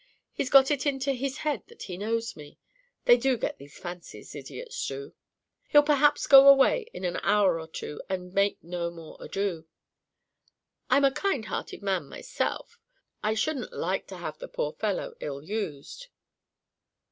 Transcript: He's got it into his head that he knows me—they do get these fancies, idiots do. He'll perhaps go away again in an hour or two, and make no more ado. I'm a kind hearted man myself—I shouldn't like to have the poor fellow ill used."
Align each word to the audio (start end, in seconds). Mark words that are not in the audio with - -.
He's 0.33 0.49
got 0.49 0.71
it 0.71 0.87
into 0.87 1.11
his 1.13 1.37
head 1.45 1.61
that 1.67 1.83
he 1.83 1.95
knows 1.95 2.35
me—they 2.35 3.17
do 3.17 3.37
get 3.37 3.59
these 3.59 3.77
fancies, 3.77 4.33
idiots 4.33 4.87
do. 4.87 5.13
He'll 5.67 5.83
perhaps 5.83 6.25
go 6.25 6.47
away 6.47 6.85
again 6.87 7.03
in 7.05 7.15
an 7.15 7.21
hour 7.23 7.59
or 7.59 7.67
two, 7.67 8.01
and 8.09 8.33
make 8.33 8.57
no 8.63 8.89
more 8.89 9.15
ado. 9.19 9.67
I'm 10.89 11.05
a 11.05 11.11
kind 11.11 11.45
hearted 11.45 11.83
man 11.83 12.09
myself—I 12.09 13.35
shouldn't 13.35 13.73
like 13.73 14.07
to 14.07 14.17
have 14.17 14.39
the 14.39 14.47
poor 14.47 14.71
fellow 14.73 15.13
ill 15.19 15.43
used." 15.43 16.07